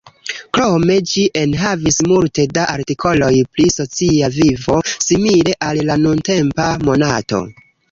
Krome 0.57 0.93
ĝi 1.09 1.25
enhavis 1.41 1.99
multe 2.11 2.45
da 2.59 2.63
artikoloj 2.77 3.31
pri 3.59 3.67
"socia 3.75 4.31
vivo", 4.39 4.81
simile 5.11 5.57
al 5.71 5.85
al 5.87 6.05
nuntempa 6.09 6.69
Monato. 6.91 7.47